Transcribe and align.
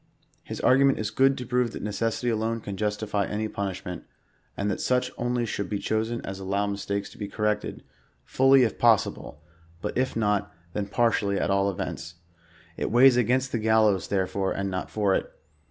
His 0.43 0.59
argument 0.61 0.97
is 0.97 1.11
good 1.11 1.37
to 1.37 1.45
prove 1.45 1.73
that 1.73 1.83
necessity 1.83 2.29
alone 2.29 2.59
can 2.59 2.75
justify 2.75 3.27
any 3.27 3.47
punishment, 3.47 4.03
land 4.57 4.71
that 4.71 4.81
such 4.81 5.11
only 5.15 5.45
should 5.45 5.69
be 5.69 5.77
chosen 5.77 6.21
as 6.25 6.39
allow 6.39 6.65
mistakes 6.65 7.07
to 7.11 7.19
be 7.19 7.27
coi'rected, 7.29 7.81
fully 8.23 8.63
if 8.63 8.79
possible, 8.79 9.43
but 9.79 9.95
if 9.95 10.15
not, 10.15 10.51
then 10.73 10.87
par 10.87 11.11
tially 11.11 11.39
at 11.39 11.51
all 11.51 11.69
events. 11.69 12.15
It 12.77 12.89
weighs 12.89 13.15
against 13.15 13.51
the 13.51 13.59
gallows, 13.59 14.07
therefore, 14.07 14.51
and 14.51 14.71
not 14.71 14.89
for 14.89 15.13
it. 15.13 15.31